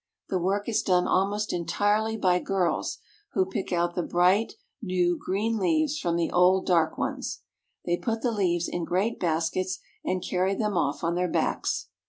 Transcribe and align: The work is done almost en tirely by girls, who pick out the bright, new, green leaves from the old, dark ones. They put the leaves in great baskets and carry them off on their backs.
The 0.29 0.39
work 0.39 0.67
is 0.67 0.81
done 0.81 1.05
almost 1.05 1.53
en 1.53 1.65
tirely 1.67 2.17
by 2.17 2.39
girls, 2.39 2.97
who 3.33 3.45
pick 3.45 3.71
out 3.71 3.93
the 3.93 4.01
bright, 4.01 4.53
new, 4.81 5.15
green 5.15 5.59
leaves 5.59 5.99
from 5.99 6.15
the 6.15 6.31
old, 6.31 6.65
dark 6.65 6.97
ones. 6.97 7.43
They 7.85 7.97
put 7.97 8.23
the 8.23 8.31
leaves 8.31 8.67
in 8.67 8.83
great 8.83 9.19
baskets 9.19 9.77
and 10.03 10.25
carry 10.27 10.55
them 10.55 10.75
off 10.75 11.03
on 11.03 11.13
their 11.13 11.29
backs. 11.29 11.89